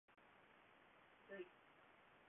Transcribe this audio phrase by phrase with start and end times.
[1.27, 1.35] ｖ